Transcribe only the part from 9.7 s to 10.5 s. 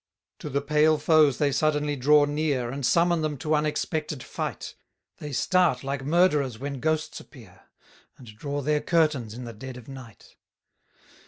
of night.